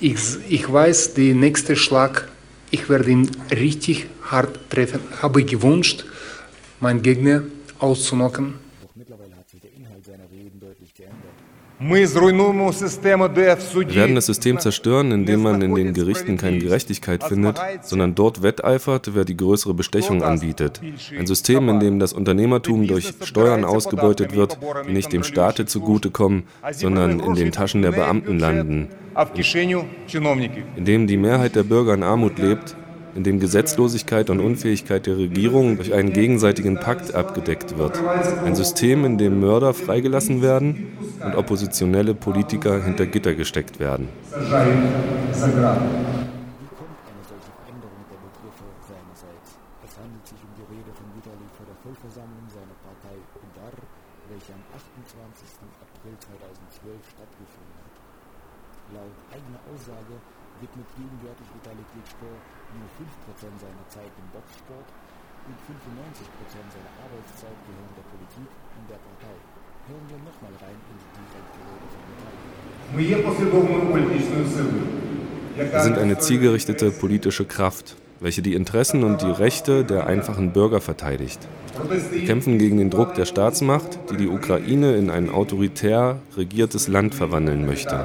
[0.00, 0.18] Ich,
[0.48, 2.28] ich weiß, der nächste Schlag,
[2.70, 5.00] ich werde ihn richtig hart treffen.
[5.20, 6.04] Habe gewünscht,
[6.80, 7.42] meinen Gegner
[7.78, 8.54] auszunocken.
[11.82, 11.96] Wir
[13.94, 19.14] werden das System zerstören, indem man in den Gerichten keine Gerechtigkeit findet, sondern dort wetteifert,
[19.14, 20.82] wer die größere Bestechung anbietet.
[21.18, 26.42] Ein System, in dem das Unternehmertum durch Steuern ausgebeutet wird, die nicht dem Staate zugutekommen,
[26.70, 28.88] sondern in den Taschen der Beamten landen.
[30.76, 32.76] In dem die Mehrheit der Bürger in Armut lebt,
[33.14, 38.00] in dem Gesetzlosigkeit und Unfähigkeit der Regierung durch einen gegenseitigen Pakt abgedeckt wird.
[38.44, 40.88] Ein System, in dem Mörder freigelassen werden
[41.24, 44.08] und oppositionelle Politiker hinter Gitter gesteckt werden.
[58.90, 60.18] Laut eigener Aussage
[60.58, 64.88] widmet gegenwärtig Vitali Klitschko nur 5% seiner Zeit im Boxsport
[65.46, 66.26] und 95%
[66.74, 69.36] seiner Arbeitszeit gehören der Politik und der Partei.
[69.86, 72.50] Hören wir nochmal rein in die direkte Rede von Vitali.
[75.70, 80.80] Wir sind eine zielgerichtete politische Kraft, welche die Interessen und die Rechte der einfachen Bürger
[80.80, 81.46] verteidigt.
[82.10, 87.14] Wir kämpfen gegen den Druck der Staatsmacht, die die Ukraine in ein autoritär regiertes Land
[87.14, 88.04] verwandeln möchte.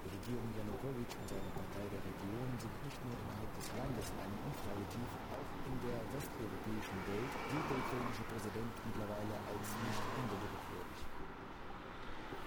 [0.00, 4.32] Die Regierung Janukowitsch und seine Partei der Region sind nicht nur innerhalb des Landes ein
[4.48, 11.00] Unfallmotiv, auch in der westeuropäischen Welt gilt der ukrainische Präsident mittlerweile als nicht änderungswürdig.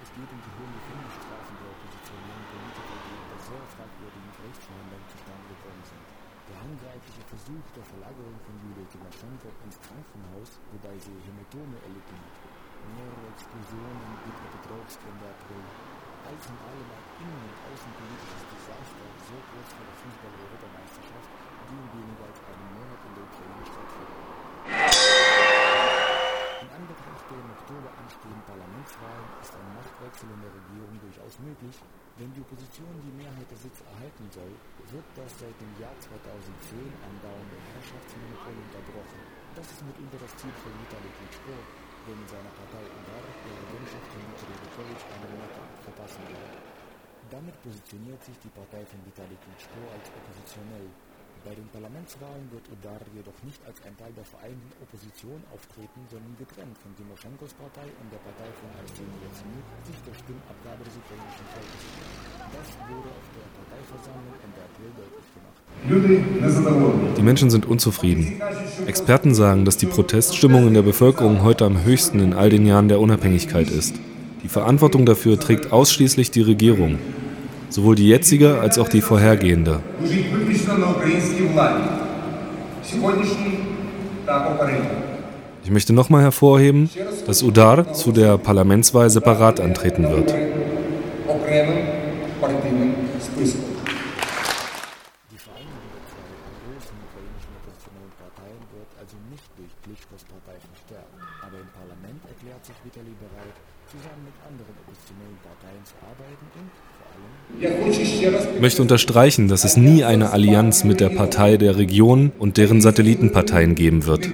[0.01, 5.45] Es geht um die hohen Gefängnisstrafen der oppositionellen Politiker, die unter sehr fragwürdigen Rechtsverhandlungen zustande
[5.53, 6.05] gekommen sind.
[6.49, 12.35] Der handgreifliche Versuch der Verlagerung von Julia Timoschenko ins Krankenhaus, wobei sie Hämatome erlitten hat.
[12.97, 15.92] Mehrere Explosionen in Petrovsk im April
[16.43, 21.29] Skandale lag innen- und außenpolitisches Desaster so kurz vor der Fußball-Europameisterschaft,
[21.71, 24.19] die in weniger als einem Monat in der Ukraine stattfindet.
[26.59, 31.79] In Anbetracht der im Oktober anstehenden Parlamentswahlen ist ein Machtwechsel in der Regierung durchaus möglich.
[32.19, 34.51] Wenn die Opposition die Mehrheit der Sitze erhalten soll,
[34.91, 39.19] wird das seit dem Jahr 2010 andauernde Herrschaftsmonopol unterbrochen.
[39.55, 44.03] Das ist mitunter das Ziel von Vitali Klitschko, der in seiner Partei Udar der Regierungschef
[44.11, 45.72] von Viktor Yanukovych eine Monarchie
[47.63, 50.91] positioniert sich die Partei von Vitali Klitschko als oppositionell.
[51.43, 56.31] Bei den Parlamentswahlen wird Udar jedoch nicht als ein Teil der vereinten Opposition auftreten, sondern
[56.39, 61.45] getrennt von Timoschenkos Partei und der Partei von Arseniy Yatsenyuk sich der Stimmabgabe des ukrainischen
[61.51, 61.83] Volkes
[62.47, 65.59] Das wurde auf der Parteiversammlung Ende April deutlich gemacht.
[67.19, 68.39] Die Menschen sind unzufrieden.
[68.87, 72.87] Experten sagen, dass die Proteststimmung in der Bevölkerung heute am höchsten in all den Jahren
[72.87, 73.99] der Unabhängigkeit ist.
[74.43, 76.99] Die Verantwortung dafür trägt ausschließlich die Regierung
[77.73, 79.79] sowohl die jetzige als auch die vorhergehende.
[85.63, 86.89] Ich möchte nochmal hervorheben,
[87.25, 90.33] dass Udar zu der Parlamentswahl separat antreten wird.
[107.59, 112.81] Ich möchte unterstreichen, dass es nie eine Allianz mit der Partei der Region und deren
[112.81, 114.29] Satellitenparteien geben wird.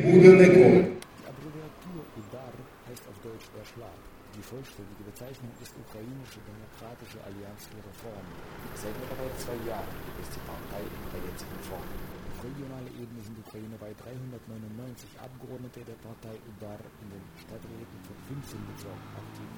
[15.19, 19.49] Abgeordnete der Partei Udar in den Stadträten von 15 Bezirken aktiv,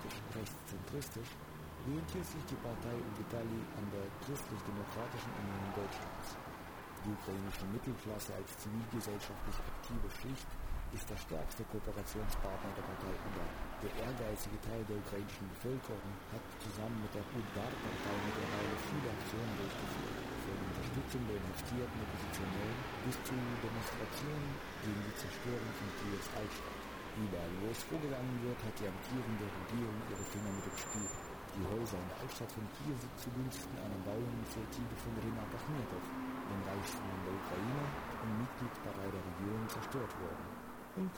[0.00, 1.30] politisch rechtszentristisch
[1.84, 6.36] orientiert sich die Partei in Vitali an der Christlich-Demokratischen Union Deutschlands.
[7.04, 10.50] Die ukrainische Mittelklasse als zivilgesellschaftlich aktive Schicht
[10.92, 13.46] ist der stärkste Kooperationspartner der Partei UDA.
[13.80, 20.20] Der ehrgeizige Teil der ukrainischen Bevölkerung hat zusammen mit der UDA-Partei mittlerweile viele Aktionen durchgeführt.
[20.50, 24.50] Unterstützung der inhaftierten Oppositionellen bis zu Demonstrationen
[24.82, 26.79] gegen die Zerstörung von Kiels Altstadt.
[27.10, 31.10] Wo es vorgegangen wird, hat die amtierende Regierung ihre Finger mit dem Spiel.
[31.58, 36.62] Die Häuser in der Altstadt von Kiel sind zugunsten einer Bauinitiative von Renat Achmetow, dem
[36.70, 37.84] Reichsmann der Ukraine
[38.24, 40.46] und Mitgliedspartei der Regierung, zerstört worden.
[41.02, 41.14] Und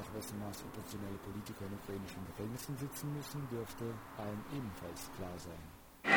[0.00, 3.86] nach wessen Maß oppositionelle Politiker in ukrainischen Gefängnissen sitzen müssen, dürfte
[4.18, 5.62] allen ebenfalls klar sein.
[6.02, 6.10] Die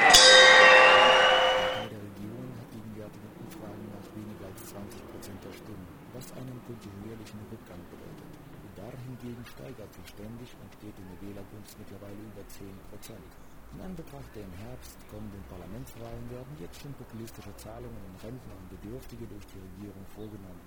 [1.62, 6.58] Partei der Regierung hat gegenwärtigen Umfragen nach weniger als 20 Prozent der Stimmen, was einen
[6.66, 8.41] kontinuierlichen Rückgang bedeutet.
[8.82, 13.32] Dar hingegen steigert sich ständig und steht in der Wählergunst mittlerweile über 10 Prozent.
[13.78, 18.74] In Anbetracht der im Herbst kommenden Parlamentswahlen werden jetzt schon populistische Zahlungen an Rentner und
[18.74, 20.66] Bedürftige durch die Regierung vorgenommen.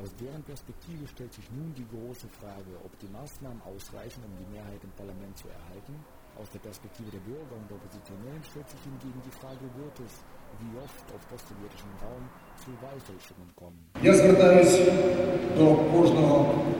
[0.00, 4.56] Aus deren Perspektive stellt sich nun die große Frage, ob die Maßnahmen ausreichen, um die
[4.56, 6.00] Mehrheit im Parlament zu erhalten.
[6.38, 10.22] Aus der Perspektive der Bürger und der Oppositionellen stellt sich hingegen die Frage, wird es,
[10.58, 12.24] wie oft auf postsowjetischem Raum,
[12.60, 13.78] zu Wahlfälschungen kommen.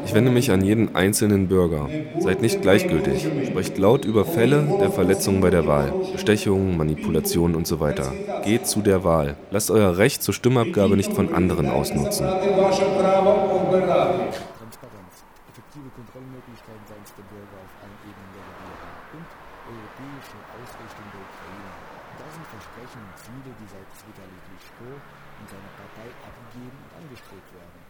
[0.05, 1.89] Ich wende mich an jeden einzelnen Bürger.
[2.19, 3.29] Seid nicht gleichgültig.
[3.47, 8.13] Sprecht laut über Fälle der Verletzungen bei der Wahl, Bestechungen, Manipulationen und so weiter.
[8.45, 9.37] Geht zu der Wahl.
[9.51, 12.27] Lasst euer Recht zur Stimmabgabe nicht von anderen ausnutzen.
[16.91, 19.31] Seitens der Bürger auf allen Ebenen der Regierung und
[19.63, 21.71] europäische Ausrichtung der Ukraine.
[22.19, 27.51] Das sind Versprechen und Ziele, die seit Vitali Klitschko und seiner Partei abgegeben und angestrebt
[27.55, 27.81] werden.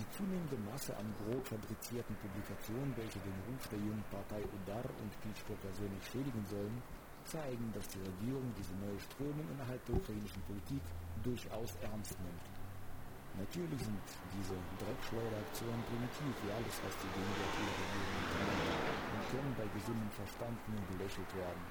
[0.00, 5.12] Die zunehmende Masse an grob fabrizierten Publikationen, welche den Ruf der jungen Partei Udar und
[5.20, 6.80] Klitschko persönlich schädigen sollen,
[7.28, 10.80] zeigen, dass die Regierung diese neue Strömung innerhalb der ukrainischen Politik
[11.20, 12.48] durchaus ernst nimmt.
[13.38, 14.02] Natürlich sind
[14.34, 18.07] diese Dreckschleuderaktionen primitiv wie alles, was die gegenwärtige Regierung unternimmt und
[19.78, 21.62] gesundem Verstand nur belächelt werden.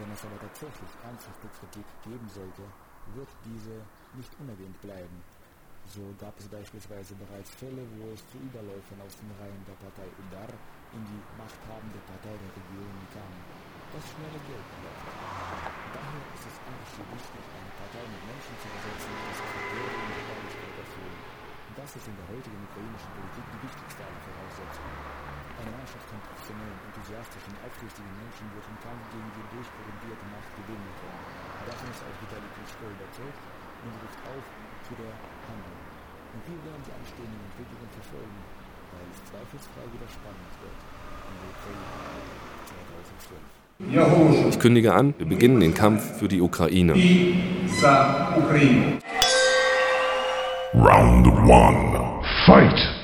[0.00, 2.64] Wenn es aber tatsächlich ernsthafte Kritik geben sollte,
[3.12, 3.76] wird diese
[4.16, 5.20] nicht unerwähnt bleiben.
[5.84, 10.06] So gab es beispielsweise bereits Fälle, wo es zu Überläufern aus den Reihen der Partei
[10.22, 10.52] Udar
[10.96, 13.34] in die machthabende Partei der Regierung kam.
[13.90, 15.10] Das schnelle Geld lockt.
[15.90, 20.06] Daher ist es eigentlich so wichtig, eine Partei mit Menschen zu besetzen, die das Kriterien
[20.14, 21.20] der Ehrlichkeit erfüllen.
[21.74, 24.99] Das ist in der heutigen ukrainischen Politik die wichtigste aller Voraussetzungen.
[25.90, 31.18] Mannschaft von professionellen, enthusiastischen, aufrichtigen Menschen wird im Kampf gegen die durchkorrumpierte Macht gewinnen können.
[31.66, 33.42] Davon ist auch Vitali Klitschko überzeugt
[33.82, 34.46] und ruft auf
[34.86, 35.10] zu der
[35.50, 35.82] Handlung.
[36.30, 38.38] Und wir werden die anstehenden Entwicklungen verfolgen,
[38.94, 40.78] weil es zweifelsfrei wieder spannend wird
[41.58, 41.90] Ukraine
[43.82, 44.54] 2012.
[44.54, 46.94] Ich kündige an, wir beginnen den Kampf für die Ukraine.
[50.70, 52.46] Round 1.
[52.46, 52.99] Fight!